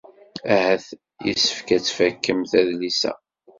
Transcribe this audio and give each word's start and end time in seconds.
Ahat 0.53 0.85
yessefk 1.25 1.67
ad 1.75 1.81
tfakemt 1.83 2.51
adlis-a. 2.59 3.13